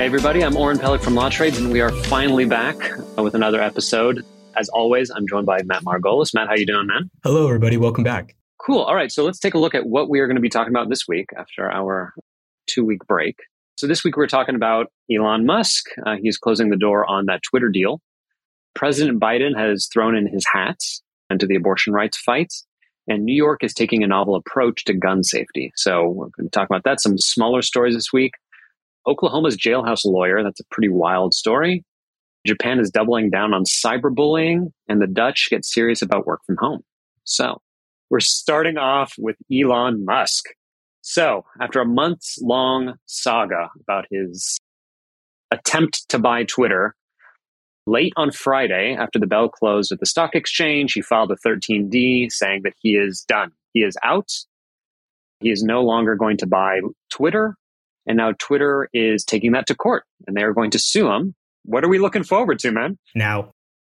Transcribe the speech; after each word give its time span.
Hey, 0.00 0.06
everybody, 0.06 0.42
I'm 0.42 0.56
Oren 0.56 0.78
Pellick 0.78 1.02
from 1.02 1.14
Law 1.14 1.28
Trades, 1.28 1.58
and 1.58 1.70
we 1.70 1.82
are 1.82 1.90
finally 1.90 2.46
back 2.46 2.74
with 3.18 3.34
another 3.34 3.60
episode. 3.60 4.24
As 4.56 4.70
always, 4.70 5.10
I'm 5.10 5.28
joined 5.28 5.44
by 5.44 5.60
Matt 5.64 5.82
Margolis. 5.82 6.32
Matt, 6.32 6.48
how 6.48 6.54
you 6.54 6.64
doing, 6.64 6.86
man? 6.86 7.10
Hello, 7.22 7.46
everybody. 7.46 7.76
Welcome 7.76 8.02
back. 8.02 8.34
Cool. 8.56 8.80
All 8.80 8.94
right, 8.94 9.12
so 9.12 9.26
let's 9.26 9.38
take 9.38 9.52
a 9.52 9.58
look 9.58 9.74
at 9.74 9.84
what 9.84 10.08
we 10.08 10.20
are 10.20 10.26
going 10.26 10.38
to 10.38 10.40
be 10.40 10.48
talking 10.48 10.72
about 10.72 10.88
this 10.88 11.06
week 11.06 11.26
after 11.36 11.70
our 11.70 12.14
two-week 12.66 13.06
break. 13.06 13.36
So 13.76 13.86
this 13.86 14.02
week 14.02 14.16
we're 14.16 14.26
talking 14.26 14.54
about 14.54 14.86
Elon 15.14 15.44
Musk. 15.44 15.84
Uh, 16.06 16.16
he's 16.18 16.38
closing 16.38 16.70
the 16.70 16.78
door 16.78 17.04
on 17.04 17.26
that 17.26 17.42
Twitter 17.42 17.68
deal. 17.68 18.00
President 18.74 19.20
Biden 19.20 19.54
has 19.54 19.86
thrown 19.92 20.16
in 20.16 20.26
his 20.26 20.46
hat 20.50 20.78
into 21.28 21.46
the 21.46 21.56
abortion 21.56 21.92
rights 21.92 22.16
fight, 22.16 22.54
and 23.06 23.26
New 23.26 23.36
York 23.36 23.62
is 23.62 23.74
taking 23.74 24.02
a 24.02 24.06
novel 24.06 24.34
approach 24.34 24.86
to 24.86 24.94
gun 24.94 25.22
safety. 25.22 25.72
So 25.76 26.08
we're 26.08 26.30
going 26.38 26.46
to 26.46 26.50
talk 26.50 26.70
about 26.70 26.84
that. 26.84 27.02
Some 27.02 27.18
smaller 27.18 27.60
stories 27.60 27.94
this 27.94 28.14
week. 28.14 28.32
Oklahoma's 29.06 29.56
jailhouse 29.56 30.04
lawyer. 30.04 30.42
That's 30.42 30.60
a 30.60 30.64
pretty 30.70 30.88
wild 30.88 31.34
story. 31.34 31.84
Japan 32.46 32.78
is 32.78 32.90
doubling 32.90 33.30
down 33.30 33.52
on 33.52 33.64
cyberbullying, 33.64 34.72
and 34.88 35.00
the 35.00 35.06
Dutch 35.06 35.48
get 35.50 35.64
serious 35.64 36.00
about 36.02 36.26
work 36.26 36.40
from 36.46 36.56
home. 36.58 36.80
So, 37.24 37.60
we're 38.08 38.20
starting 38.20 38.78
off 38.78 39.14
with 39.18 39.36
Elon 39.52 40.04
Musk. 40.04 40.46
So, 41.02 41.44
after 41.60 41.80
a 41.80 41.86
months 41.86 42.38
long 42.40 42.94
saga 43.06 43.70
about 43.80 44.06
his 44.10 44.58
attempt 45.50 46.08
to 46.08 46.18
buy 46.18 46.44
Twitter, 46.44 46.94
late 47.86 48.12
on 48.16 48.30
Friday, 48.30 48.96
after 48.98 49.18
the 49.18 49.26
bell 49.26 49.48
closed 49.48 49.92
at 49.92 50.00
the 50.00 50.06
stock 50.06 50.34
exchange, 50.34 50.92
he 50.92 51.02
filed 51.02 51.30
a 51.30 51.36
13D 51.36 52.30
saying 52.30 52.62
that 52.64 52.74
he 52.80 52.96
is 52.96 53.24
done. 53.28 53.52
He 53.72 53.80
is 53.80 53.96
out. 54.02 54.30
He 55.40 55.50
is 55.50 55.62
no 55.62 55.82
longer 55.82 56.16
going 56.16 56.36
to 56.38 56.46
buy 56.46 56.80
Twitter 57.10 57.56
and 58.10 58.16
now 58.16 58.32
Twitter 58.40 58.88
is 58.92 59.24
taking 59.24 59.52
that 59.52 59.68
to 59.68 59.74
court 59.76 60.02
and 60.26 60.36
they're 60.36 60.52
going 60.52 60.72
to 60.72 60.80
sue 60.80 61.04
them. 61.04 61.32
What 61.64 61.84
are 61.84 61.88
we 61.88 62.00
looking 62.00 62.24
forward 62.24 62.58
to, 62.58 62.72
man? 62.72 62.98
Now, 63.14 63.52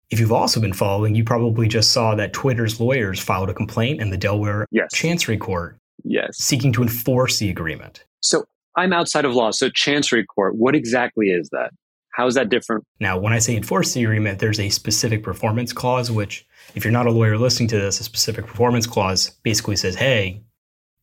if 0.09 0.21
you've 0.21 0.31
also 0.31 0.61
been 0.61 0.71
following, 0.71 1.15
you 1.15 1.25
probably 1.25 1.67
just 1.67 1.91
saw 1.91 2.15
that 2.15 2.31
Twitter's 2.31 2.79
lawyers 2.79 3.19
filed 3.19 3.49
a 3.49 3.53
complaint 3.53 3.99
in 3.99 4.11
the 4.11 4.17
Delaware 4.17 4.67
yes. 4.71 4.87
Chancery 4.93 5.35
Court. 5.35 5.75
Yes. 6.05 6.37
Seeking 6.37 6.71
to 6.71 6.81
enforce 6.81 7.39
the 7.39 7.49
agreement. 7.49 8.05
So 8.21 8.45
I'm 8.77 8.93
outside 8.93 9.25
of 9.25 9.33
law. 9.33 9.51
So 9.51 9.69
Chancery 9.69 10.25
Court, 10.25 10.55
what 10.55 10.75
exactly 10.75 11.27
is 11.27 11.49
that? 11.49 11.71
How 12.13 12.25
is 12.25 12.35
that 12.35 12.47
different? 12.47 12.85
Now, 13.01 13.19
when 13.19 13.33
I 13.33 13.39
say 13.39 13.57
enforce 13.57 13.93
the 13.93 14.05
agreement, 14.05 14.39
there's 14.39 14.61
a 14.61 14.69
specific 14.69 15.23
performance 15.23 15.73
clause, 15.73 16.09
which, 16.09 16.47
if 16.73 16.85
you're 16.85 16.93
not 16.93 17.07
a 17.07 17.11
lawyer 17.11 17.37
listening 17.37 17.67
to 17.69 17.77
this, 17.77 17.99
a 17.99 18.05
specific 18.05 18.45
performance 18.45 18.87
clause 18.87 19.31
basically 19.43 19.75
says, 19.75 19.95
hey, 19.95 20.41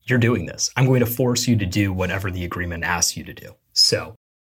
you're 0.05 0.19
doing 0.19 0.47
this. 0.47 0.71
I'm 0.77 0.87
going 0.87 1.01
to 1.01 1.07
force 1.07 1.47
you 1.47 1.57
to 1.57 1.67
do 1.67 1.93
whatever 1.93 2.31
the 2.31 2.45
agreement 2.45 2.85
asks 2.85 3.17
you 3.17 3.25
to 3.25 3.33
do. 3.33 3.55
So 3.73 4.15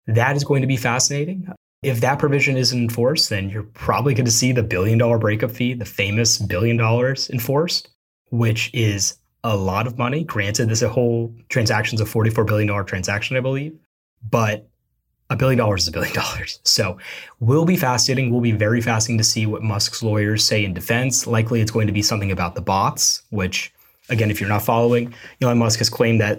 that 0.07 0.37
is 0.37 0.45
going 0.45 0.63
to 0.63 0.67
be 0.67 0.77
fascinating. 0.77 1.49
If 1.83 2.01
that 2.01 2.19
provision 2.19 2.57
isn't 2.57 2.79
enforced, 2.79 3.29
then 3.29 3.51
you're 3.51 3.63
probably 3.63 4.15
going 4.15 4.25
to 4.25 4.31
see 4.33 4.53
the 4.53 4.63
billion 4.63 4.99
dollar 4.99 5.19
breakup 5.19 5.51
fee, 5.51 5.75
the 5.75 5.85
famous 5.85 6.39
billion 6.39 6.77
dollars 6.77 7.29
enforced, 7.31 7.91
which 8.31 8.71
is 8.73 9.19
a 9.43 9.57
lot 9.57 9.87
of 9.87 9.99
money. 9.99 10.25
Granted, 10.25 10.71
this 10.71 10.81
a 10.81 10.89
whole 10.89 11.35
transaction's 11.51 12.01
a 12.01 12.05
$44 12.05 12.47
billion 12.47 12.87
transaction, 12.87 13.37
I 13.37 13.41
believe, 13.41 13.79
but 14.29 14.67
a 15.29 15.37
billion 15.37 15.59
dollars 15.59 15.83
is 15.83 15.89
a 15.89 15.93
billion 15.93 16.15
dollars. 16.23 16.61
So 16.65 16.97
will 17.41 17.67
be 17.67 17.77
fascinating. 17.77 18.33
Will 18.33 18.41
be 18.41 18.53
very 18.53 18.81
fascinating 18.81 19.19
to 19.19 19.25
see 19.25 19.45
what 19.45 19.63
Musk's 19.63 20.03
lawyers 20.03 20.43
say 20.45 20.65
in 20.65 20.73
defense. 20.73 21.27
Likely 21.27 21.61
it's 21.61 21.71
going 21.71 21.87
to 21.87 21.93
be 21.93 22.03
something 22.03 22.33
about 22.33 22.55
the 22.55 22.63
bots, 22.63 23.23
which 23.29 23.74
again, 24.09 24.31
if 24.31 24.41
you're 24.41 24.49
not 24.49 24.63
following, 24.63 25.15
Elon 25.41 25.59
Musk 25.59 25.79
has 25.79 25.89
claimed 25.89 26.21
that 26.21 26.39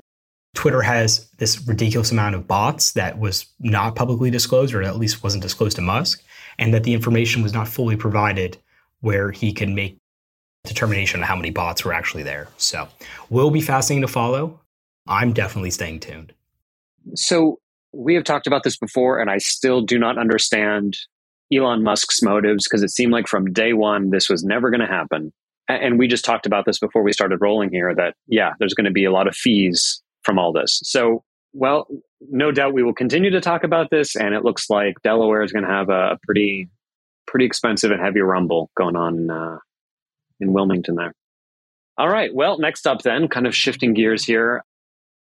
Twitter 0.56 0.82
has 0.82 1.30
this 1.38 1.68
ridiculous 1.68 2.12
amount 2.12 2.36
of 2.36 2.48
bots 2.48 2.94
that 2.94 3.20
was 3.20 3.46
not 3.60 3.96
publicly 3.96 4.32
disclosed, 4.32 4.74
or 4.74 4.82
at 4.82 4.98
least 4.98 5.24
wasn't 5.24 5.44
disclosed 5.44 5.76
to 5.76 5.82
Musk, 5.82 6.24
and 6.58 6.74
that 6.74 6.84
the 6.84 6.94
information 6.94 7.44
was 7.44 7.54
not 7.54 7.68
fully 7.68 7.96
provided 7.96 8.58
where 9.02 9.32
he 9.32 9.52
could 9.52 9.70
make 9.70 9.98
determination 10.64 11.20
on 11.20 11.28
how 11.28 11.36
many 11.36 11.52
bots 11.52 11.84
were 11.84 11.94
actually 11.94 12.24
there. 12.24 12.48
So, 12.58 12.88
will 13.30 13.52
be 13.52 13.62
fascinating 13.62 14.02
to 14.02 14.12
follow. 14.12 14.60
I'm 15.08 15.34
definitely 15.34 15.72
staying 15.72 16.00
tuned. 16.00 16.34
So, 17.14 17.60
we 17.92 18.16
have 18.16 18.24
talked 18.24 18.48
about 18.48 18.64
this 18.64 18.78
before, 18.78 19.20
and 19.20 19.30
I 19.30 19.38
still 19.38 19.82
do 19.82 20.00
not 20.00 20.18
understand 20.18 20.98
Elon 21.54 21.84
Musk's 21.84 22.22
motives 22.22 22.66
because 22.68 22.82
it 22.82 22.90
seemed 22.90 23.12
like 23.12 23.28
from 23.28 23.52
day 23.52 23.74
one 23.74 24.10
this 24.10 24.30
was 24.30 24.44
never 24.44 24.72
going 24.72 24.82
to 24.82 24.88
happen 24.88 25.32
and 25.68 25.98
we 25.98 26.08
just 26.08 26.26
talked 26.26 26.46
about 26.46 26.66
this 26.66 26.80
before 26.80 27.04
we 27.04 27.12
started 27.12 27.40
rolling 27.42 27.70
here 27.70 27.94
that 27.96 28.16
yeah 28.28 28.54
there's 28.60 28.74
going 28.74 28.86
to 28.86 28.92
be 28.92 29.06
a 29.06 29.12
lot 29.12 29.28
of 29.28 29.36
fees 29.36 30.02
from 30.24 30.40
all 30.40 30.52
this. 30.52 30.82
So 30.84 31.24
well 31.54 31.88
no 32.22 32.52
doubt 32.52 32.74
we 32.74 32.84
will 32.84 32.94
continue 32.94 33.32
to 33.32 33.42
talk 33.42 33.64
about 33.64 33.90
this 33.90 34.16
and 34.16 34.34
it 34.34 34.44
looks 34.44 34.70
like 34.70 34.96
delaware 35.04 35.44
is 35.44 35.52
going 35.52 35.66
to 35.66 35.72
have 35.72 35.90
a 35.90 36.18
pretty 36.24 36.70
pretty 37.28 37.46
expensive 37.46 37.92
and 37.92 38.02
heavy 38.02 38.22
rumble 38.22 38.70
going 38.78 38.96
on 38.96 39.30
uh, 39.30 39.58
in 40.40 40.54
wilmington 40.54 40.96
there. 40.96 41.14
All 41.98 42.10
right 42.10 42.34
well 42.34 42.58
next 42.60 42.88
up 42.88 43.02
then 43.02 43.28
kind 43.28 43.48
of 43.48 43.56
shifting 43.56 43.94
gears 43.94 44.24
here. 44.24 44.64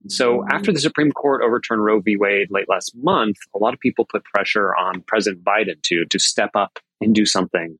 So 0.08 0.44
after 0.50 0.72
the 0.72 0.80
supreme 0.80 1.12
court 1.12 1.42
overturned 1.42 1.84
roe 1.84 2.00
v. 2.00 2.16
Wade 2.16 2.48
late 2.50 2.68
last 2.68 2.92
month 2.96 3.36
a 3.54 3.58
lot 3.58 3.74
of 3.74 3.80
people 3.80 4.04
put 4.04 4.24
pressure 4.24 4.74
on 4.74 5.02
president 5.06 5.44
biden 5.44 5.80
to 5.82 6.04
to 6.06 6.18
step 6.18 6.50
up 6.54 6.78
and 7.00 7.14
do 7.14 7.26
something 7.26 7.78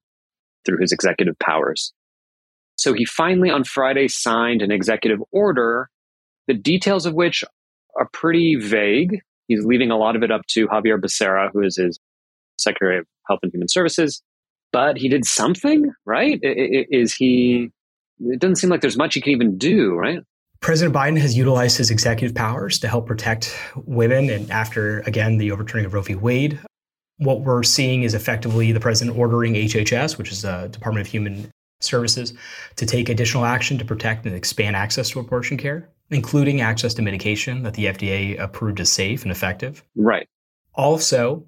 through 0.65 0.79
his 0.79 0.93
executive 0.93 1.37
powers 1.39 1.93
so 2.77 2.93
he 2.93 3.05
finally 3.05 3.51
on 3.51 3.65
Friday 3.65 4.09
signed 4.09 4.63
an 4.63 4.71
executive 4.71 5.19
order, 5.31 5.89
the 6.49 6.55
details 6.55 7.07
of 7.07 7.15
which 7.15 7.45
are 7.99 8.09
pretty 8.13 8.57
vague. 8.57 9.21
He's 9.49 9.65
leaving 9.65 9.91
a 9.91 9.97
lot 9.97 10.17
of 10.17 10.23
it 10.23 10.31
up 10.31 10.43
to 10.51 10.69
Xavier 10.73 10.99
Becerra, 10.99 11.51
who 11.53 11.63
is 11.63 11.77
his 11.77 11.99
Secretary 12.59 12.99
of 12.99 13.07
Health 13.29 13.41
and 13.43 13.53
Human 13.53 13.69
Services. 13.69 14.23
But 14.73 14.97
he 14.97 15.09
did 15.09 15.25
something, 15.25 15.93
right? 16.07 16.39
Is 16.43 17.15
he? 17.15 17.71
It 18.21 18.41
doesn't 18.41 18.57
seem 18.57 18.71
like 18.71 18.81
there's 18.81 18.97
much 18.97 19.15
he 19.15 19.21
can 19.21 19.33
even 19.33 19.59
do, 19.59 19.95
right? 19.95 20.21
President 20.61 20.95
Biden 20.95 21.19
has 21.19 21.37
utilized 21.37 21.77
his 21.77 21.91
executive 21.91 22.35
powers 22.35 22.79
to 22.79 22.89
help 22.89 23.07
protect 23.07 23.55
women. 23.75 24.31
And 24.31 24.51
after, 24.51 25.01
again, 25.01 25.39
the 25.39 25.51
overturning 25.51 25.87
of 25.87 25.93
Roe 25.93 26.03
v. 26.03 26.15
Wade, 26.15 26.61
what 27.19 27.41
we're 27.41 27.65
seeing 27.65 28.05
is 28.05 28.15
effectively 28.15 28.71
the 28.73 28.81
president 28.81 29.19
ordering 29.19 29.55
HHS, 29.55 30.17
which 30.17 30.31
is 30.31 30.43
the 30.43 30.69
Department 30.71 31.07
of 31.07 31.11
Human 31.11 31.51
services 31.85 32.33
to 32.77 32.87
take 32.87 33.09
additional 33.09 33.45
action 33.45 33.79
to 33.79 33.85
protect 33.85 34.27
and 34.27 34.35
expand 34.35 34.77
access 34.77 35.11
to 35.11 35.21
abortion 35.21 35.57
care, 35.57 35.89
including 36.11 36.61
access 36.61 36.95
to 36.95 37.03
medication 37.03 37.63
that 37.63 37.75
the 37.75 37.87
FDA 37.87 38.39
approved 38.39 38.81
as 38.81 38.91
safe 38.91 39.23
and 39.23 39.31
effective. 39.31 39.85
Right. 39.97 40.29
Also, 40.75 41.47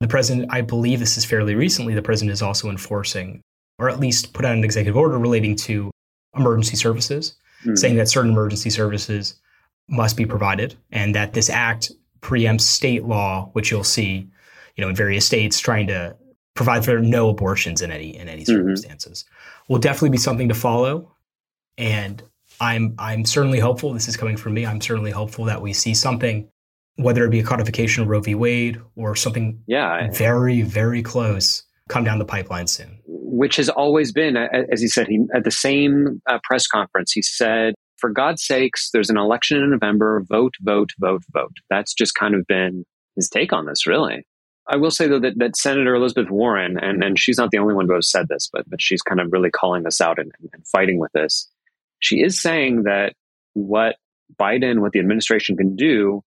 the 0.00 0.08
president, 0.08 0.48
I 0.50 0.60
believe 0.60 1.00
this 1.00 1.16
is 1.16 1.24
fairly 1.24 1.54
recently, 1.54 1.94
the 1.94 2.02
president 2.02 2.32
is 2.32 2.42
also 2.42 2.68
enforcing, 2.68 3.40
or 3.78 3.88
at 3.88 4.00
least 4.00 4.32
put 4.32 4.44
out 4.44 4.56
an 4.56 4.64
executive 4.64 4.96
order 4.96 5.18
relating 5.18 5.56
to 5.56 5.90
emergency 6.36 6.76
services, 6.76 7.36
mm-hmm. 7.62 7.76
saying 7.76 7.96
that 7.96 8.08
certain 8.08 8.30
emergency 8.30 8.70
services 8.70 9.40
must 9.88 10.16
be 10.16 10.26
provided 10.26 10.74
and 10.90 11.14
that 11.14 11.32
this 11.32 11.50
act 11.50 11.92
preempts 12.20 12.62
state 12.62 13.04
law, 13.04 13.50
which 13.52 13.70
you'll 13.70 13.84
see, 13.84 14.28
you 14.76 14.82
know, 14.82 14.88
in 14.88 14.96
various 14.96 15.26
states 15.26 15.60
trying 15.60 15.86
to 15.86 16.16
provide 16.54 16.84
for 16.84 17.00
no 17.00 17.28
abortions 17.28 17.82
in 17.82 17.90
any 17.90 18.16
in 18.16 18.28
any 18.28 18.42
mm-hmm. 18.42 18.54
circumstances. 18.54 19.24
Mm-hmm. 19.24 19.72
Will 19.72 19.80
definitely 19.80 20.10
be 20.10 20.18
something 20.18 20.48
to 20.48 20.54
follow, 20.54 21.12
and 21.76 22.22
I'm 22.60 22.94
I'm 22.98 23.24
certainly 23.24 23.58
hopeful. 23.58 23.92
This 23.92 24.08
is 24.08 24.16
coming 24.16 24.36
from 24.36 24.54
me. 24.54 24.66
I'm 24.66 24.80
certainly 24.80 25.10
hopeful 25.10 25.44
that 25.46 25.62
we 25.62 25.72
see 25.72 25.94
something, 25.94 26.48
whether 26.96 27.24
it 27.24 27.30
be 27.30 27.40
a 27.40 27.44
codification 27.44 28.02
of 28.02 28.08
Roe 28.08 28.20
v. 28.20 28.34
Wade 28.34 28.80
or 28.96 29.16
something, 29.16 29.60
yeah, 29.66 30.10
very 30.12 30.62
very 30.62 31.02
close, 31.02 31.64
come 31.88 32.04
down 32.04 32.18
the 32.18 32.24
pipeline 32.24 32.66
soon. 32.66 33.00
Which 33.06 33.56
has 33.56 33.68
always 33.68 34.12
been, 34.12 34.36
as 34.36 34.80
he 34.80 34.88
said, 34.88 35.08
he 35.08 35.24
at 35.34 35.44
the 35.44 35.50
same 35.50 36.20
uh, 36.28 36.38
press 36.44 36.66
conference, 36.66 37.12
he 37.12 37.22
said. 37.22 37.74
For 37.98 38.10
God's 38.10 38.44
sakes, 38.44 38.90
there's 38.92 39.08
an 39.08 39.16
election 39.16 39.56
in 39.62 39.70
November. 39.70 40.22
Vote, 40.28 40.54
vote, 40.60 40.90
vote, 40.98 41.22
vote. 41.32 41.56
That's 41.70 41.94
just 41.94 42.14
kind 42.14 42.34
of 42.34 42.44
been 42.46 42.84
his 43.16 43.30
take 43.30 43.52
on 43.52 43.66
this, 43.66 43.86
really. 43.86 44.26
I 44.66 44.76
will 44.76 44.90
say 44.90 45.06
though 45.06 45.20
that, 45.20 45.38
that 45.38 45.56
Senator 45.56 45.94
Elizabeth 45.94 46.30
Warren, 46.30 46.78
and, 46.78 47.04
and 47.04 47.18
she's 47.18 47.38
not 47.38 47.50
the 47.50 47.58
only 47.58 47.74
one 47.74 47.86
who 47.86 47.94
has 47.94 48.10
said 48.10 48.28
this, 48.28 48.48
but 48.52 48.68
but 48.68 48.80
she's 48.80 49.02
kind 49.02 49.20
of 49.20 49.32
really 49.32 49.50
calling 49.50 49.82
this 49.82 50.00
out 50.00 50.18
and, 50.18 50.32
and 50.52 50.66
fighting 50.66 50.98
with 50.98 51.12
this. 51.12 51.48
She 52.00 52.20
is 52.20 52.40
saying 52.40 52.84
that 52.84 53.14
what 53.54 53.96
Biden, 54.38 54.80
what 54.80 54.92
the 54.92 55.00
administration 55.00 55.56
can 55.56 55.76
do, 55.76 56.22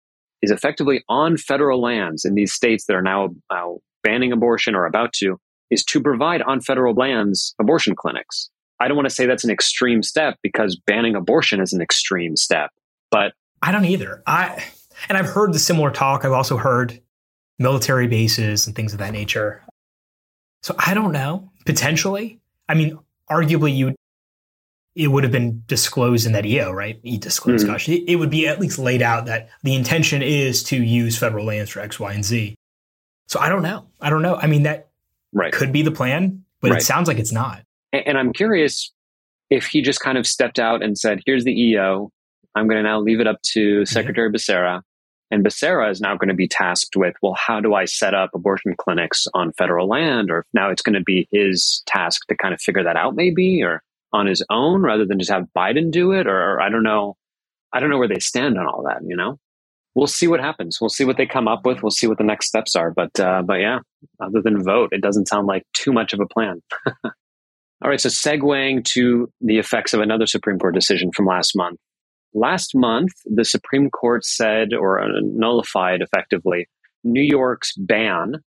is 0.43 0.51
effectively 0.51 1.05
on 1.09 1.37
federal 1.37 1.81
lands 1.81 2.25
in 2.25 2.35
these 2.35 2.53
states 2.53 2.85
that 2.87 2.95
are 2.95 3.03
now, 3.03 3.31
now 3.51 3.79
banning 4.03 4.33
abortion 4.33 4.75
or 4.75 4.87
about 4.87 5.13
to, 5.15 5.39
is 5.71 5.85
to 5.85 6.01
provide 6.01 6.43
on 6.43 6.61
federal 6.61 6.95
lands 6.95 7.55
abortion 7.61 7.95
clinics. 7.97 8.51
I 8.81 8.89
don't 8.89 8.97
want 8.97 9.09
to 9.09 9.15
say 9.15 9.27
that's 9.27 9.45
an 9.45 9.51
extreme 9.51 10.03
step 10.03 10.39
because 10.43 10.77
banning 10.87 11.15
abortion 11.15 11.61
is 11.61 11.73
an 11.73 11.81
extreme 11.81 12.37
step, 12.37 12.71
but 13.11 13.33
I 13.63 13.73
don't 13.73 13.85
either. 13.85 14.23
I 14.27 14.63
and 15.09 15.17
I've 15.17 15.27
heard 15.27 15.53
the 15.53 15.59
similar 15.59 15.91
talk. 15.91 16.25
I've 16.25 16.33
also 16.33 16.57
heard 16.57 17.01
military 17.59 18.07
bases 18.09 18.67
and 18.67 18.75
things 18.75 18.93
of 18.93 18.99
that 18.99 19.13
nature. 19.13 19.63
So 20.63 20.75
I 20.79 20.95
don't 20.95 21.13
know. 21.13 21.51
Potentially. 21.67 22.41
I 22.69 22.75
mean, 22.75 22.99
arguably 23.31 23.75
you 23.77 23.95
it 24.97 25.09
would 25.09 25.25
have 25.25 25.33
been 25.33 25.61
disclosed 25.67 26.25
in 26.25 26.31
that 26.33 26.47
EO, 26.47 26.71
right? 26.71 27.01
E 27.03 27.19
disclosed, 27.19 27.65
Mhm. 27.67 27.71
gosh, 27.71 27.89
it, 27.89 28.05
it 28.09 28.15
would 28.15 28.31
be 28.31 28.47
at 28.47 28.61
least 28.61 28.79
laid 28.79 29.03
out 29.03 29.27
that 29.27 29.49
the 29.65 29.75
intention 29.75 30.23
is 30.23 30.63
to 30.65 30.77
use 30.77 31.19
federal 31.19 31.45
lands 31.45 31.69
for 31.73 31.81
X, 31.81 31.99
Y, 31.99 32.13
and 32.13 32.25
Z. 32.25 32.55
So 33.27 33.41
I 33.41 33.49
don't 33.49 33.63
know. 33.63 33.89
I 34.01 34.09
don't 34.09 34.23
know. 34.23 34.37
I 34.37 34.47
mean, 34.47 34.63
that 34.63 34.89
Right. 35.33 35.53
could 35.53 35.73
be 35.73 35.83
the 35.83 35.91
plan, 35.91 36.45
but 36.61 36.71
Right. 36.71 36.81
it 36.81 36.85
sounds 36.85 37.09
like 37.09 37.19
it's 37.19 37.33
not. 37.33 37.65
A- 37.93 38.07
And 38.09 38.17
I'm 38.17 38.33
curious 38.33 38.93
if 39.51 39.67
he 39.67 39.83
just 39.83 39.99
kind 39.99 40.17
of 40.17 40.29
stepped 40.29 40.61
out 40.61 40.81
and 40.81 40.97
said, 40.97 41.21
here's 41.27 41.43
the 41.43 41.53
EO. 41.61 42.13
I'm 42.55 42.69
going 42.69 42.77
to 42.77 42.89
now 42.89 43.01
leave 43.01 43.19
it 43.19 43.27
up 43.27 43.43
to 43.55 43.85
Secretary 43.87 44.31
Becerra. 44.31 44.81
And 45.31 45.45
Becerra 45.45 45.91
is 45.91 46.01
now 46.01 46.17
going 46.17 46.29
to 46.29 46.35
be 46.35 46.49
tasked 46.49 46.97
with, 46.97 47.15
well, 47.23 47.35
how 47.35 47.61
do 47.61 47.75
I 47.75 47.87
set 47.87 48.15
up 48.15 48.31
abortion 48.35 48.75
clinics 48.77 49.27
on 49.35 49.53
federal 49.53 49.89
land? 49.89 50.31
Or 50.31 50.45
now 50.53 50.71
it's 50.71 50.83
going 50.83 50.95
to 50.95 51.03
be 51.03 51.29
his 51.33 51.83
task 51.87 52.27
to 52.29 52.37
kind 52.37 52.55
of 52.55 52.61
figure 52.61 52.85
that 52.85 52.97
out, 52.97 53.17
maybe, 53.17 53.63
or 53.63 53.83
on 54.13 54.27
his 54.27 54.45
own 54.51 54.83
rather 54.83 55.07
than 55.07 55.19
just 55.19 55.31
have 55.31 55.47
Biden 55.57 55.91
do 55.91 56.13
it. 56.13 56.27
Or, 56.27 56.39
or 56.39 56.61
I 56.61 56.69
don't 56.69 56.83
know. 56.83 57.17
I 57.73 57.81
don't 57.81 57.91
know 57.91 57.99
where 57.99 58.09
they 58.09 58.21
stand 58.21 58.59
on 58.59 58.67
all 58.67 58.85
that, 58.85 59.01
you 59.05 59.17
know? 59.17 59.39
We'll 59.97 60.07
see 60.07 60.29
what 60.29 60.41
happens. 60.41 60.79
We'll 60.81 60.91
see 60.91 61.05
what 61.05 61.17
they 61.17 61.27
come 61.27 61.49
up 61.49 61.65
with. 61.65 61.83
We'll 61.83 61.91
see 61.91 62.07
what 62.07 62.19
the 62.19 62.25
next 62.25 62.47
steps 62.47 62.77
are. 62.77 62.91
But, 62.91 63.19
uh, 63.19 63.43
but 63.43 63.61
yeah, 63.61 63.79
other 64.21 64.43
than 64.43 64.63
vote, 64.63 64.91
it 64.93 65.01
doesn't 65.01 65.29
sound 65.29 65.47
like 65.47 65.65
too 65.73 65.93
much 65.93 66.13
of 66.13 66.21
a 66.21 66.27
plan. 66.27 66.63
All 67.85 67.91
right, 67.91 68.01
so 68.01 68.09
segueing 68.09 68.85
to 68.87 69.31
the 69.41 69.59
effects 69.59 69.95
of 69.95 70.01
another 70.01 70.27
Supreme 70.27 70.59
Court 70.59 70.75
decision 70.75 71.11
from 71.15 71.27
last 71.27 71.57
month. 71.57 71.79
Last 72.35 72.75
month, 72.75 73.13
the 73.25 73.45
Supreme 73.45 73.91
Court 73.91 74.25
said 74.25 74.75
or 74.75 75.01
uh, 75.01 75.07
nullified 75.23 76.03
effectively 76.03 76.69
New 77.05 77.23
York's 77.23 77.73
ban 77.77 78.43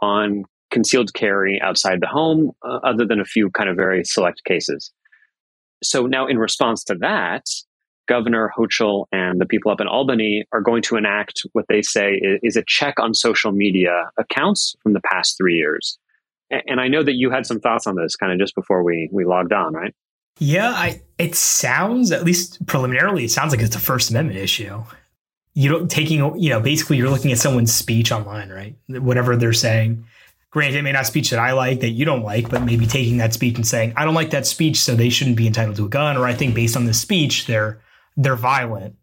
on 0.00 0.44
concealed 0.70 1.14
carry 1.14 1.60
outside 1.62 2.00
the 2.00 2.06
home, 2.06 2.50
uh, 2.62 2.80
other 2.84 3.06
than 3.06 3.20
a 3.20 3.24
few 3.24 3.50
kind 3.50 3.70
of 3.70 3.76
very 3.76 4.04
select 4.04 4.42
cases. 4.44 4.92
So 5.82 6.06
now, 6.06 6.26
in 6.26 6.38
response 6.38 6.84
to 6.84 6.96
that, 6.96 7.44
Governor 8.06 8.52
Hochul 8.56 9.06
and 9.12 9.40
the 9.40 9.46
people 9.46 9.70
up 9.72 9.80
in 9.80 9.86
Albany 9.86 10.44
are 10.52 10.60
going 10.60 10.82
to 10.82 10.96
enact 10.96 11.42
what 11.52 11.64
they 11.68 11.80
say 11.80 12.20
is 12.42 12.56
a 12.56 12.64
check 12.66 12.98
on 12.98 13.14
social 13.14 13.52
media 13.52 14.10
accounts 14.18 14.74
from 14.82 14.92
the 14.92 15.00
past 15.10 15.38
three 15.38 15.56
years. 15.56 15.98
And 16.50 16.80
I 16.80 16.88
know 16.88 17.02
that 17.02 17.14
you 17.14 17.30
had 17.30 17.46
some 17.46 17.60
thoughts 17.60 17.86
on 17.86 17.96
this 17.96 18.16
kind 18.16 18.32
of 18.32 18.38
just 18.38 18.54
before 18.54 18.82
we, 18.82 19.08
we 19.10 19.24
logged 19.24 19.52
on, 19.52 19.72
right? 19.72 19.94
Yeah, 20.38 20.70
I 20.70 21.02
it 21.18 21.34
sounds 21.34 22.10
at 22.12 22.24
least 22.24 22.64
preliminarily 22.66 23.24
it 23.24 23.30
sounds 23.30 23.52
like 23.52 23.60
it's 23.60 23.76
a 23.76 23.80
First 23.80 24.10
Amendment 24.10 24.38
issue. 24.38 24.82
You 25.54 25.70
don't 25.70 25.90
taking 25.90 26.18
you 26.40 26.50
know 26.50 26.60
basically 26.60 26.96
you're 26.96 27.10
looking 27.10 27.32
at 27.32 27.38
someone's 27.38 27.72
speech 27.72 28.10
online, 28.10 28.50
right? 28.50 28.76
Whatever 28.88 29.36
they're 29.36 29.52
saying. 29.52 30.04
Granted, 30.50 30.78
it 30.78 30.82
may 30.82 30.92
not 30.92 31.06
speech 31.06 31.30
that 31.30 31.40
I 31.40 31.50
like 31.50 31.80
that 31.80 31.90
you 31.90 32.04
don't 32.04 32.22
like, 32.22 32.48
but 32.48 32.62
maybe 32.62 32.86
taking 32.86 33.16
that 33.16 33.34
speech 33.34 33.56
and 33.56 33.66
saying 33.66 33.92
I 33.96 34.04
don't 34.04 34.14
like 34.14 34.30
that 34.30 34.46
speech, 34.46 34.80
so 34.80 34.94
they 34.94 35.08
shouldn't 35.08 35.36
be 35.36 35.46
entitled 35.46 35.76
to 35.76 35.86
a 35.86 35.88
gun, 35.88 36.16
or 36.16 36.26
I 36.26 36.32
think 36.32 36.54
based 36.54 36.76
on 36.76 36.86
this 36.86 37.00
speech 37.00 37.46
they're 37.46 37.80
they're 38.16 38.36
violent, 38.36 38.96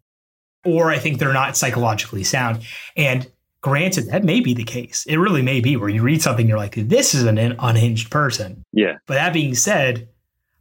or 0.64 0.90
I 0.90 0.98
think 0.98 1.18
they're 1.18 1.32
not 1.32 1.56
psychologically 1.56 2.24
sound. 2.24 2.62
And 2.96 3.30
granted, 3.62 4.08
that 4.08 4.24
may 4.24 4.40
be 4.40 4.54
the 4.54 4.64
case. 4.64 5.04
It 5.06 5.16
really 5.16 5.42
may 5.42 5.60
be 5.60 5.76
where 5.76 5.88
you 5.88 6.02
read 6.02 6.20
something, 6.20 6.46
you're 6.46 6.58
like, 6.58 6.74
this 6.74 7.14
is 7.14 7.24
an 7.24 7.38
unhinged 7.38 8.10
person. 8.10 8.64
Yeah, 8.72 8.96
But 9.06 9.14
that 9.14 9.32
being 9.32 9.54
said, 9.54 10.08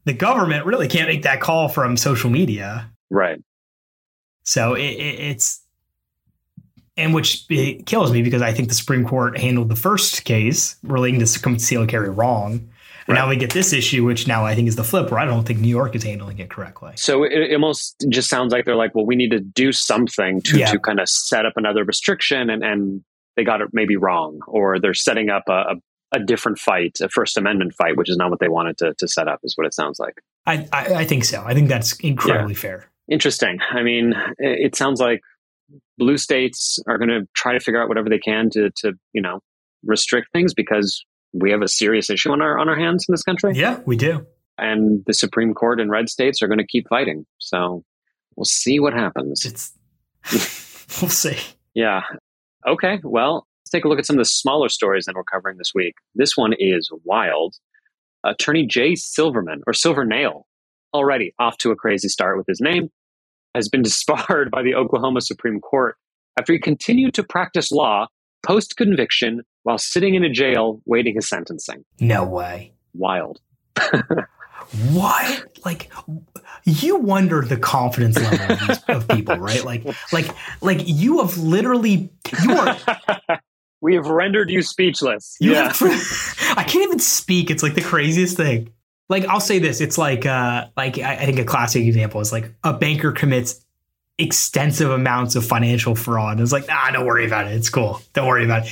the 0.06 0.14
government 0.14 0.66
really 0.66 0.88
can't 0.88 1.08
make 1.08 1.24
that 1.24 1.42
call 1.42 1.68
from 1.70 1.98
social 1.98 2.30
media. 2.30 2.92
right. 3.10 3.40
So 4.44 4.74
it, 4.74 4.82
it, 4.82 5.20
it's, 5.20 5.64
and 6.98 7.14
which 7.14 7.46
it 7.50 7.86
kills 7.86 8.12
me 8.12 8.22
because 8.24 8.42
I 8.42 8.54
think 8.54 8.70
the 8.70 8.76
Supreme 8.76 9.06
Court 9.06 9.38
handled 9.38 9.70
the 9.70 9.76
first 9.76 10.26
case 10.26 10.76
relating 10.84 11.24
to 11.24 11.40
concealed 11.40 11.90
carry 11.90 12.10
wrong. 12.10 12.70
And 13.08 13.16
now 13.16 13.30
we 13.30 13.36
get 13.36 13.52
this 13.52 13.72
issue, 13.74 14.04
which 14.06 14.28
now 14.28 14.46
I 14.46 14.56
think 14.56 14.68
is 14.68 14.76
the 14.78 14.84
flip, 14.84 15.12
where 15.12 15.20
I 15.20 15.26
don't 15.26 15.46
think 15.46 15.60
New 15.60 15.68
York 15.68 15.96
is 15.96 16.04
handling 16.04 16.40
it 16.40 16.50
correctly. 16.50 16.94
So 16.96 17.24
it, 17.24 17.34
it 17.34 17.54
almost 17.54 18.06
just 18.10 18.30
sounds 18.30 18.52
like 18.54 18.66
they're 18.66 18.76
like, 18.76 18.96
well, 18.96 19.06
we 19.06 19.16
need 19.16 19.32
to 19.32 19.40
do 19.40 19.72
something 19.72 20.42
to, 20.44 20.58
Yeah. 20.60 20.68
to 20.72 20.80
kind 20.80 21.00
of 21.00 21.08
set 21.10 21.46
up 21.46 21.54
another 21.56 21.84
restriction, 21.84 22.50
and, 22.50 22.64
and 22.64 23.04
they 23.36 23.44
got 23.44 23.62
it 23.62 23.70
maybe 23.74 23.96
wrong, 23.98 24.40
or 24.48 24.80
they're 24.80 24.94
setting 24.94 25.30
up 25.30 25.44
a, 25.50 25.52
a, 25.54 25.76
a 26.14 26.20
different 26.20 26.60
fight, 26.60 26.98
a 27.02 27.10
First 27.10 27.38
Amendment 27.38 27.74
fight, 27.74 27.98
which 27.98 28.10
is 28.10 28.18
not 28.18 28.30
what 28.30 28.40
they 28.40 28.50
wanted 28.50 28.78
to, 28.80 28.94
to 28.98 29.08
set 29.08 29.28
up, 29.28 29.40
is 29.44 29.54
what 29.58 29.66
it 29.66 29.74
sounds 29.74 30.00
like. 30.00 30.16
I, 30.46 30.68
I, 30.74 30.86
I 30.96 31.06
think 31.06 31.24
so. 31.26 31.44
I 31.46 31.54
think 31.54 31.70
that's 31.70 32.00
incredibly 32.00 32.54
fair. 32.56 32.90
Interesting. 33.10 33.60
I 33.72 33.82
mean, 33.84 34.14
it, 34.38 34.68
it 34.68 34.76
sounds 34.76 35.00
like 35.00 35.22
blue 35.98 36.18
states 36.18 36.80
are 36.88 36.98
going 36.98 37.10
to 37.10 37.28
try 37.36 37.54
to 37.54 37.60
figure 37.60 37.82
out 37.82 37.88
whatever 37.88 38.10
they 38.10 38.20
can 38.20 38.50
to, 38.52 38.70
to 38.78 38.94
you 39.14 39.22
know 39.22 39.40
restrict 39.84 40.28
things 40.34 40.54
because 40.54 41.04
we 41.34 41.50
have 41.52 41.62
a 41.62 41.68
serious 41.68 42.10
issue 42.10 42.32
on 42.32 42.42
our 42.42 42.58
on 42.60 42.68
our 42.68 42.76
hands 42.76 43.06
in 43.08 43.14
this 43.14 43.24
country, 43.24 43.54
Yeah, 43.56 43.80
we 43.86 43.96
do. 43.96 44.26
and 44.58 45.04
the 45.08 45.14
Supreme 45.14 45.54
Court 45.54 45.80
and 45.80 45.90
red 45.90 46.10
states 46.10 46.42
are 46.42 46.48
going 46.48 46.58
to 46.60 46.68
keep 46.68 46.88
fighting. 46.90 47.26
So 47.38 47.84
we'll 48.36 48.46
see 48.46 48.80
what 48.80 48.94
happens. 48.94 49.46
It's, 49.46 49.72
we'll 51.02 51.10
see. 51.10 51.38
Yeah. 51.74 52.02
Okay. 52.68 53.00
Well, 53.04 53.48
let's 53.62 53.72
take 53.72 53.86
a 53.86 53.88
look 53.88 54.00
at 54.00 54.06
some 54.06 54.16
of 54.16 54.22
the 54.22 54.26
smaller 54.26 54.70
stories 54.70 55.06
that 55.06 55.16
we're 55.16 55.24
covering 55.24 55.58
this 55.58 55.74
week. 55.74 55.96
This 56.16 56.36
one 56.36 56.54
is 56.58 56.90
wild. 57.04 57.56
Attorney 58.24 58.66
Jay 58.66 58.96
Silverman, 58.96 59.62
or 59.66 59.74
Silvernail, 59.74 60.46
already 60.94 61.34
off 61.40 61.58
to 61.58 61.72
a 61.72 61.76
crazy 61.76 62.08
start 62.08 62.38
with 62.38 62.48
his 62.48 62.60
name, 62.62 62.90
has 63.56 63.70
been 63.70 63.82
disbarred 63.84 64.52
by 64.52 64.62
the 64.62 64.76
Oklahoma 64.76 65.22
Supreme 65.22 65.60
Court 65.60 65.96
after 66.40 66.54
he 66.54 66.60
continued 66.60 67.14
to 67.16 67.24
practice 67.24 67.72
law 67.72 68.08
post 68.44 68.76
conviction 68.78 69.42
while 69.64 69.78
sitting 69.78 70.16
in 70.16 70.24
a 70.24 70.30
jail 70.30 70.82
waiting 70.86 71.16
his 71.16 71.30
sentencing. 71.30 71.84
No 72.00 72.24
way. 72.24 72.74
Wild. 72.94 73.40
what 74.92 75.48
like 75.66 75.92
you 76.66 76.96
wonder 76.98 77.42
the 77.42 77.58
confidence 77.58 78.18
level 78.18 78.52
of, 78.52 78.60
these, 78.60 78.84
of 78.88 79.08
people 79.08 79.36
right 79.38 79.66
like 79.66 79.84
like 80.14 80.34
like 80.62 80.82
you 80.86 81.20
have 81.20 81.38
literally 81.38 82.10
you 82.44 82.54
are 82.54 82.78
we 83.82 83.96
have 83.96 84.08
rendered 84.08 84.50
you 84.50 84.62
speechless. 84.62 85.36
you 85.40 85.52
yeah. 85.52 85.74
have, 85.74 85.82
i 86.58 86.64
can't 86.64 86.84
even 86.84 87.00
speak 87.00 87.50
it's 87.50 87.64
like 87.64 87.76
the 87.76 87.82
craziest 87.82 88.38
thing 88.38 88.72
like 89.10 89.26
i'll 89.26 89.40
say 89.40 89.60
this 89.60 89.82
it's 89.82 89.98
like 89.98 90.26
uh 90.26 90.68
like 90.78 90.98
i, 91.00 91.14
I 91.16 91.26
think 91.26 91.40
a 91.40 91.46
classic 91.46 91.86
example 91.86 92.22
is 92.22 92.32
like 92.32 92.54
a 92.64 92.74
banker 92.74 93.12
commits 93.12 93.66
extensive 94.18 94.92
amounts 94.92 95.36
of 95.36 95.44
financial 95.44 95.96
fraud 95.96 96.34
and 96.34 96.42
it's 96.42 96.52
like 96.52 96.66
ah 96.70 96.92
don't 96.94 97.08
worry 97.08 97.26
about 97.26 97.48
it 97.48 97.54
it's 97.54 97.70
cool 97.70 98.00
don't 98.14 98.28
worry 98.28 98.46
about 98.46 98.68
it 98.68 98.72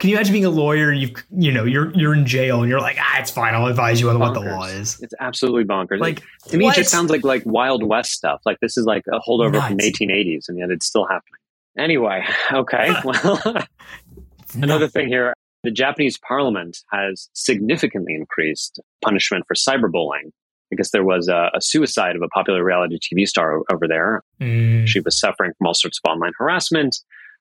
can 0.00 0.10
you 0.10 0.16
imagine 0.16 0.32
being 0.32 0.44
a 0.44 0.50
lawyer 0.50 0.90
you 0.92 1.14
you 1.30 1.52
know 1.52 1.62
you're 1.62 1.92
you're 1.94 2.12
in 2.14 2.26
jail 2.26 2.62
and 2.62 2.68
you're 2.68 2.80
like 2.80 2.96
ah 2.98 3.20
it's 3.20 3.30
fine 3.30 3.54
i'll 3.54 3.66
advise 3.66 4.00
you 4.00 4.10
on 4.10 4.18
what 4.18 4.34
the 4.34 4.40
Bonkers. 4.40 4.56
law 4.56 4.64
is 4.66 4.98
It's 5.00 5.14
absolutely 5.20 5.64
bonkers. 5.64 6.00
like 6.00 6.22
To 6.48 6.56
me, 6.56 6.64
what? 6.64 6.76
it 6.76 6.80
just 6.80 6.90
sounds 6.90 7.10
like 7.10 7.22
like 7.22 7.44
Wild 7.46 7.84
West 7.84 8.10
stuff. 8.12 8.40
Like 8.44 8.58
this 8.60 8.76
is 8.76 8.86
like 8.86 9.04
a 9.12 9.20
holdover 9.20 9.64
from 9.64 9.76
the 9.76 9.84
1880s, 9.84 10.48
and 10.48 10.58
yet 10.58 10.70
it's 10.70 10.86
still 10.86 11.04
happening. 11.06 11.34
Anyway, 11.76 12.24
okay. 12.52 12.92
Well, 13.04 13.40
another 14.54 14.88
thing 14.88 15.08
here: 15.08 15.34
the 15.64 15.70
Japanese 15.70 16.18
Parliament 16.18 16.78
has 16.92 17.28
significantly 17.34 18.14
increased 18.14 18.80
punishment 19.04 19.44
for 19.46 19.54
cyberbullying 19.54 20.30
because 20.70 20.90
there 20.90 21.04
was 21.04 21.28
a, 21.28 21.50
a 21.54 21.60
suicide 21.60 22.14
of 22.16 22.22
a 22.22 22.28
popular 22.28 22.62
reality 22.62 22.98
TV 22.98 23.26
star 23.26 23.60
over 23.72 23.88
there. 23.88 24.22
Mm. 24.40 24.86
She 24.86 25.00
was 25.00 25.18
suffering 25.18 25.52
from 25.56 25.66
all 25.66 25.74
sorts 25.74 25.98
of 26.04 26.10
online 26.10 26.32
harassment, 26.38 26.96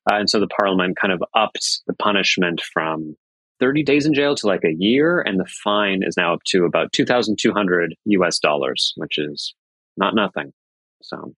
uh, 0.09 0.15
and 0.15 0.29
so 0.29 0.39
the 0.39 0.47
Parliament 0.47 0.97
kind 0.99 1.11
of 1.13 1.21
upped 1.35 1.81
the 1.87 1.93
punishment 1.93 2.61
from 2.73 3.15
30 3.59 3.83
days 3.83 4.05
in 4.05 4.13
jail 4.13 4.35
to 4.35 4.47
like 4.47 4.63
a 4.63 4.73
year, 4.77 5.19
and 5.19 5.39
the 5.39 5.45
fine 5.63 6.01
is 6.03 6.15
now 6.15 6.33
up 6.35 6.43
to 6.47 6.63
about 6.65 6.93
2,200 6.93 7.95
US 8.05 8.39
dollars, 8.39 8.93
which 8.97 9.17
is 9.17 9.53
not 9.97 10.15
nothing. 10.15 10.53
So 11.01 11.33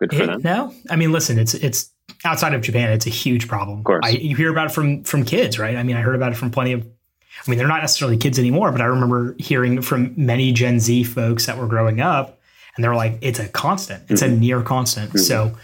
good 0.00 0.14
for 0.14 0.22
It- 0.22 0.26
them. 0.26 0.40
no, 0.42 0.74
I 0.90 0.96
mean, 0.96 1.12
listen, 1.12 1.38
it's 1.38 1.54
it's 1.54 1.92
outside 2.24 2.54
of 2.54 2.62
Japan, 2.62 2.90
it's 2.90 3.06
a 3.06 3.10
huge 3.10 3.48
problem. 3.48 3.78
Of 3.78 3.84
course. 3.84 4.04
I, 4.04 4.10
you 4.10 4.36
hear 4.36 4.50
about 4.50 4.66
it 4.66 4.72
from 4.72 5.04
from 5.04 5.24
kids, 5.24 5.58
right? 5.58 5.76
I 5.76 5.82
mean, 5.82 5.96
I 5.96 6.00
heard 6.00 6.14
about 6.14 6.32
it 6.32 6.36
from 6.36 6.50
plenty 6.50 6.72
of. 6.72 6.82
I 6.82 7.50
mean, 7.50 7.58
they're 7.58 7.68
not 7.68 7.80
necessarily 7.80 8.16
kids 8.16 8.38
anymore, 8.38 8.70
but 8.70 8.80
I 8.80 8.84
remember 8.84 9.34
hearing 9.38 9.82
from 9.82 10.14
many 10.16 10.52
Gen 10.52 10.78
Z 10.78 11.04
folks 11.04 11.46
that 11.46 11.58
were 11.58 11.66
growing 11.66 12.00
up, 12.00 12.38
and 12.76 12.84
they're 12.84 12.94
like, 12.94 13.18
it's 13.20 13.40
a 13.40 13.48
constant, 13.48 14.04
it's 14.08 14.22
a 14.22 14.28
near 14.28 14.62
constant. 14.62 15.12
Mhm. 15.12 15.18
So 15.20 15.58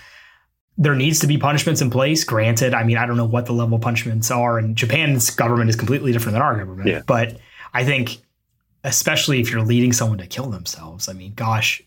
there 0.76 0.94
needs 0.96 1.20
to 1.20 1.26
be 1.26 1.38
punishments 1.38 1.80
in 1.80 1.88
place. 1.90 2.24
Granted, 2.24 2.74
I 2.74 2.82
mean, 2.82 2.96
I 2.96 3.06
don't 3.06 3.16
know 3.16 3.24
what 3.24 3.46
the 3.46 3.52
level 3.52 3.76
of 3.76 3.82
punishments 3.82 4.30
are, 4.30 4.58
and 4.58 4.76
Japan's 4.76 5.30
government 5.30 5.70
is 5.70 5.76
completely 5.76 6.12
different 6.12 6.34
than 6.34 6.42
our 6.42 6.56
government. 6.56 6.88
Yeah. 6.88 7.02
But 7.06 7.38
I 7.72 7.84
think, 7.84 8.18
especially 8.82 9.40
if 9.40 9.50
you're 9.50 9.62
leading 9.62 9.92
someone 9.92 10.18
to 10.18 10.26
kill 10.26 10.50
themselves, 10.50 11.08
I 11.08 11.12
mean, 11.12 11.34
gosh, 11.34 11.82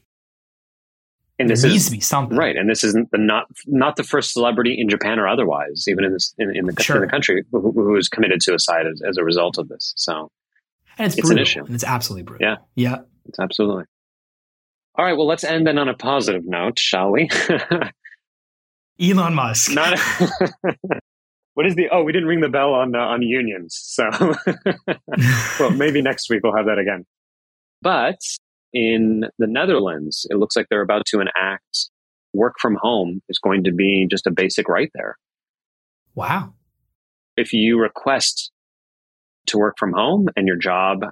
And 1.44 1.50
this 1.52 1.64
needs 1.64 1.76
is 1.76 1.86
to 1.86 1.92
be 1.92 2.00
something. 2.00 2.38
right, 2.38 2.56
and 2.56 2.70
this 2.70 2.84
isn't 2.84 3.12
the 3.12 3.18
not 3.18 3.46
not 3.68 3.96
the 3.96 4.04
first 4.04 4.34
celebrity 4.34 4.76
in 4.80 4.90
Japan 4.90 5.20
or 5.20 5.28
otherwise, 5.28 5.86
even 5.88 6.04
in 6.04 6.14
this 6.14 6.34
in, 6.38 6.56
in 6.56 6.66
the 6.66 6.82
Sure. 6.82 6.96
in 6.98 7.02
the 7.04 7.08
country 7.08 7.44
who, 7.52 7.72
who 7.72 7.96
has 7.96 8.10
committed 8.10 8.42
suicide 8.44 8.86
as, 8.88 9.02
as 9.08 9.18
a 9.18 9.24
result 9.24 9.58
of 9.58 9.68
this. 9.70 9.94
So 9.98 10.30
And 10.98 11.06
it's, 11.08 11.18
It's 11.18 11.30
an 11.30 11.36
brutal. 11.36 11.42
issue. 11.42 11.66
And 11.66 11.76
it's 11.76 11.84
absolutely 11.84 12.24
brutal. 12.24 12.48
Yeah. 12.48 12.56
Yeah. 12.76 12.98
it's 13.26 13.40
absolutely. 13.40 13.86
All 14.96 15.04
right, 15.06 15.14
well, 15.18 15.26
let's 15.26 15.44
end 15.44 15.66
then 15.66 15.78
on 15.80 15.90
a 15.90 15.96
positive 15.96 16.44
note, 16.46 16.78
shall 16.78 17.10
we? 17.12 17.28
Elon 19.02 19.34
Musk. 19.34 19.72
Not. 19.74 19.98
what 21.56 21.66
is 21.66 21.74
the? 21.76 21.90
Oh, 21.92 22.04
we 22.04 22.12
didn't 22.12 22.28
ring 22.28 22.42
the 22.42 22.50
bell 22.50 22.74
on 22.74 22.96
uh, 22.96 23.00
on 23.00 23.22
unions. 23.24 23.76
So, 23.84 24.04
well, 25.60 25.72
maybe 25.72 26.02
next 26.02 26.30
week 26.30 26.42
we'll 26.44 26.56
have 26.56 26.68
that 26.68 26.78
again. 26.78 27.06
But 27.82 28.20
in 28.74 29.26
the 29.38 29.48
Netherlands, 29.48 30.26
it 30.30 30.38
looks 30.38 30.56
like 30.56 30.68
they're 30.70 30.82
about 30.82 31.06
to 31.08 31.20
enact 31.20 31.90
work 32.34 32.56
from 32.60 32.78
home 32.82 33.22
is 33.30 33.40
going 33.40 33.64
to 33.66 33.72
be 33.72 34.08
just 34.10 34.26
a 34.26 34.32
basic 34.32 34.68
right 34.68 34.90
there. 34.96 35.18
Wow. 36.16 36.54
If 37.38 37.54
you 37.54 37.80
request 37.80 38.52
to 39.48 39.58
work 39.58 39.76
from 39.78 39.94
home 39.94 40.28
and 40.36 40.48
your 40.48 40.58
job, 40.58 41.06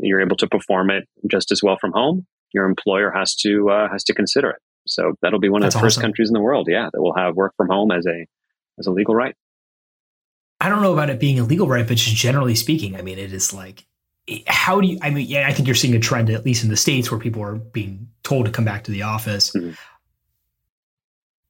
you're 0.00 0.20
able 0.20 0.36
to 0.36 0.48
perform 0.48 0.90
it 0.90 1.08
just 1.28 1.50
as 1.50 1.62
well 1.62 1.76
from 1.80 1.92
home, 1.92 2.26
your 2.52 2.66
employer 2.66 3.10
has 3.10 3.34
to 3.36 3.70
uh, 3.70 3.88
has 3.90 4.04
to 4.04 4.14
consider 4.14 4.50
it. 4.50 4.58
So 4.86 5.14
that'll 5.22 5.40
be 5.40 5.48
one 5.48 5.62
of 5.62 5.66
That's 5.66 5.74
the 5.74 5.80
first 5.80 5.98
awesome. 5.98 6.08
countries 6.08 6.28
in 6.30 6.34
the 6.34 6.40
world, 6.40 6.68
yeah, 6.70 6.88
that 6.92 7.00
will 7.00 7.14
have 7.16 7.34
work 7.36 7.54
from 7.56 7.68
home 7.68 7.90
as 7.90 8.06
a 8.06 8.26
as 8.78 8.86
a 8.86 8.90
legal 8.90 9.14
right. 9.14 9.34
I 10.60 10.68
don't 10.68 10.82
know 10.82 10.92
about 10.92 11.10
it 11.10 11.18
being 11.18 11.38
a 11.38 11.44
legal 11.44 11.66
right, 11.68 11.86
but 11.86 11.96
just 11.96 12.16
generally 12.16 12.54
speaking, 12.54 12.94
I 12.94 13.02
mean, 13.02 13.18
it 13.18 13.32
is 13.32 13.54
like, 13.54 13.86
how 14.46 14.80
do 14.80 14.86
you, 14.88 14.98
I 15.02 15.10
mean, 15.10 15.26
yeah, 15.26 15.46
I 15.48 15.52
think 15.52 15.66
you're 15.68 15.74
seeing 15.74 15.94
a 15.94 15.98
trend, 15.98 16.30
at 16.30 16.44
least 16.44 16.62
in 16.64 16.70
the 16.70 16.76
States, 16.76 17.10
where 17.10 17.20
people 17.20 17.42
are 17.42 17.56
being 17.56 18.08
told 18.22 18.46
to 18.46 18.52
come 18.52 18.64
back 18.64 18.84
to 18.84 18.90
the 18.90 19.02
office. 19.02 19.50
Mhm. 19.52 19.76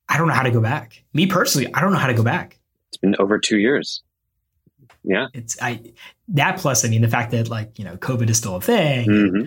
I 0.08 0.18
don't 0.18 0.26
know 0.28 0.34
how 0.34 0.42
to 0.42 0.50
go 0.50 0.60
back. 0.60 1.02
Me 1.14 1.26
personally, 1.26 1.72
I 1.72 1.80
don't 1.80 1.92
know 1.92 1.99
how 1.99 2.08
to 2.08 2.14
go 2.14 2.22
back. 2.25 2.58
It's 2.88 2.96
been 2.99 3.14
over 3.18 3.38
two 3.38 3.58
years. 3.58 4.02
Yeah. 5.04 5.28
It's, 5.32 5.60
I, 5.62 5.80
that 6.28 6.58
plus, 6.58 6.84
I 6.84 6.88
mean, 6.88 7.02
the 7.02 7.08
fact 7.08 7.30
that 7.30 7.49
like, 7.49 7.78
you 7.78 7.84
know, 7.84 7.96
COVID 7.96 8.28
is 8.28 8.38
still 8.38 8.56
a 8.56 8.60
thing, 8.60 9.04
hmm 9.06 9.42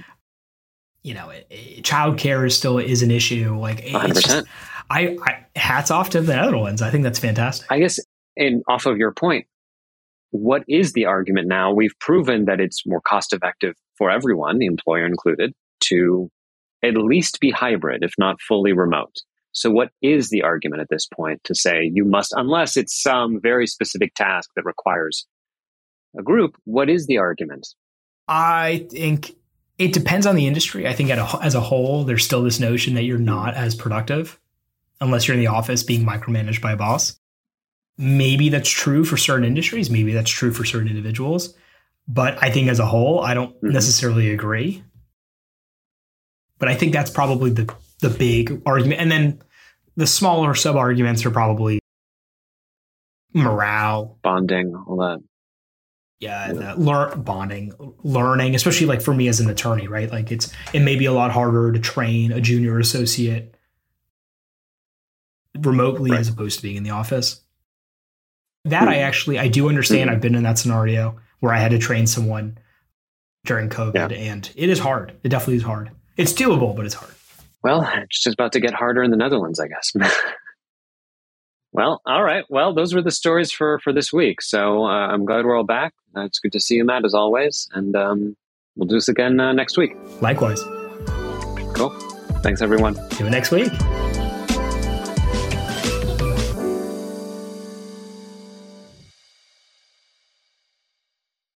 you 1.05 1.13
know, 1.13 1.31
it, 1.31 1.45
it, 1.49 1.83
childcare 1.83 2.45
is 2.47 2.57
still 2.57 2.77
is 2.77 3.03
an 3.03 3.11
issue. 3.11 3.59
Like, 3.59 3.79
it- 3.79 3.87
it's 3.87 3.93
100%. 3.93 4.25
just, 4.25 4.45
I, 4.89 5.17
I, 5.25 5.45
hats 5.59 5.91
off 5.91 6.11
to 6.11 6.21
the 6.21 6.33
Netherlands. 6.33 6.81
I 6.81 6.91
think 6.91 7.03
that's 7.03 7.19
fantastic. 7.19 7.69
I 7.69 7.79
guess, 7.79 7.99
and 8.37 8.63
off 8.69 8.85
of 8.85 8.97
your 8.97 9.11
point, 9.11 9.45
what 10.33 10.63
is 10.67 10.93
the 10.93 11.05
argument 11.05 11.47
now? 11.47 11.71
We've 11.71 11.97
proven 11.99 12.45
that 12.45 12.59
it's 12.59 12.87
more 12.87 13.01
cost 13.01 13.33
effective 13.33 13.75
for 13.99 14.09
everyone, 14.09 14.57
the 14.57 14.65
employer 14.65 15.05
included, 15.05 15.53
to 15.81 16.29
at 16.83 16.97
least 16.97 17.39
be 17.39 17.51
hybrid, 17.51 18.03
if 18.03 18.13
not 18.17 18.41
fully 18.41 18.73
remote. 18.73 19.15
So, 19.51 19.69
what 19.69 19.91
is 20.01 20.31
the 20.31 20.41
argument 20.41 20.81
at 20.81 20.89
this 20.89 21.05
point 21.05 21.43
to 21.43 21.53
say 21.53 21.91
you 21.93 22.03
must, 22.03 22.33
unless 22.35 22.75
it's 22.77 22.99
some 22.99 23.39
very 23.39 23.67
specific 23.67 24.15
task 24.15 24.49
that 24.55 24.65
requires 24.65 25.27
a 26.17 26.23
group? 26.23 26.55
What 26.63 26.89
is 26.89 27.05
the 27.05 27.19
argument? 27.19 27.67
I 28.27 28.87
think 28.89 29.35
it 29.77 29.93
depends 29.93 30.25
on 30.25 30.35
the 30.35 30.47
industry. 30.47 30.87
I 30.87 30.93
think 30.93 31.11
at 31.11 31.19
a, 31.19 31.43
as 31.43 31.53
a 31.53 31.61
whole, 31.61 32.05
there's 32.05 32.25
still 32.25 32.41
this 32.41 32.59
notion 32.59 32.95
that 32.95 33.03
you're 33.03 33.19
not 33.19 33.53
as 33.53 33.75
productive 33.75 34.39
unless 34.99 35.27
you're 35.27 35.35
in 35.35 35.41
the 35.41 35.47
office 35.47 35.83
being 35.83 36.03
micromanaged 36.03 36.61
by 36.61 36.71
a 36.71 36.77
boss. 36.77 37.19
Maybe 37.97 38.49
that's 38.49 38.69
true 38.69 39.03
for 39.05 39.17
certain 39.17 39.45
industries. 39.45 39.89
Maybe 39.89 40.13
that's 40.13 40.29
true 40.31 40.51
for 40.51 40.65
certain 40.65 40.87
individuals. 40.87 41.53
But 42.07 42.41
I 42.43 42.49
think 42.49 42.67
as 42.67 42.79
a 42.79 42.85
whole, 42.85 43.19
I 43.21 43.33
don't 43.33 43.55
Mhm. 43.61 43.71
necessarily 43.71 44.31
agree. 44.31 44.83
But 46.59 46.69
I 46.69 46.75
think 46.75 46.93
that's 46.93 47.11
probably 47.11 47.51
the 47.51 47.73
the 47.99 48.09
big 48.09 48.61
argument. 48.65 48.99
And 48.99 49.09
then 49.09 49.41
the 49.95 50.05
smaller 50.07 50.53
sub 50.55 50.75
arguments 50.75 51.25
are 51.25 51.31
probably 51.31 51.79
morale, 53.33 54.19
Bonding, 54.23 54.75
all 54.75 54.97
that. 54.97 55.19
yeah, 56.19 56.51
the 56.51 56.75
learn 56.75 57.21
bonding, 57.21 57.71
learning, 58.03 58.55
especially 58.55 58.87
like 58.87 59.01
for 59.01 59.13
me 59.13 59.27
as 59.29 59.39
an 59.39 59.49
attorney, 59.49 59.87
right? 59.87 60.11
Like 60.11 60.31
it's 60.31 60.51
it 60.73 60.81
may 60.81 60.95
be 60.97 61.05
a 61.05 61.13
lot 61.13 61.31
harder 61.31 61.71
to 61.71 61.79
train 61.79 62.31
a 62.33 62.41
junior 62.41 62.77
associate 62.79 63.55
remotely 65.59 66.11
Right. 66.11 66.19
as 66.19 66.27
opposed 66.27 66.57
to 66.57 66.63
being 66.63 66.75
in 66.75 66.83
the 66.83 66.89
office. 66.89 67.42
That 68.65 68.87
I 68.87 68.97
actually 68.99 69.39
I 69.39 69.47
do 69.49 69.67
understand. 69.69 70.09
I've 70.09 70.21
been 70.21 70.35
in 70.35 70.43
that 70.43 70.57
scenario 70.57 71.19
where 71.41 71.53
I 71.53 71.59
had 71.59 71.71
to 71.71 71.77
train 71.77 72.07
someone 72.07 72.57
during 73.45 73.69
COVID, 73.69 73.93
Yeah. 74.11 74.17
and 74.17 74.49
it 74.55 74.69
is 74.69 74.79
hard. 74.79 75.11
It 75.23 75.29
definitely 75.29 75.57
is 75.57 75.63
hard. 75.63 75.91
It's 76.15 76.31
doable, 76.31 76.73
but 76.75 76.85
it's 76.85 76.95
hard. 76.95 77.13
Well, 77.63 77.89
it's 77.95 78.21
just 78.23 78.33
about 78.35 78.53
to 78.53 78.59
get 78.61 78.73
harder 78.73 79.03
in 79.03 79.11
the 79.11 79.17
Netherlands, 79.17 79.59
I 79.59 79.67
guess. 79.67 79.91
well, 81.73 82.01
all 82.05 82.23
right. 82.23 82.45
Well, 82.49 82.73
those 82.73 82.93
were 82.93 83.01
the 83.01 83.11
stories 83.11 83.51
for 83.51 83.79
for 83.79 83.91
this 83.91 84.13
week. 84.13 84.41
So 84.41 84.83
uh, 84.85 85.07
I'm 85.07 85.25
glad 85.25 85.43
we're 85.45 85.57
all 85.57 85.65
back. 85.65 85.93
Uh, 86.15 86.21
it's 86.21 86.39
good 86.39 86.51
to 86.53 86.59
see 86.59 86.75
you, 86.75 86.85
Matt, 86.85 87.03
as 87.05 87.13
always. 87.13 87.67
And 87.73 87.95
um, 87.95 88.37
we'll 88.75 88.87
do 88.87 88.95
this 88.95 89.09
again 89.09 89.39
uh, 89.39 89.51
next 89.53 89.77
week. 89.77 89.93
Likewise, 90.21 90.61
Cool. 91.73 91.89
Thanks, 92.43 92.61
everyone. 92.61 92.95
See 93.11 93.23
you 93.23 93.29
next 93.29 93.51
week. 93.51 93.71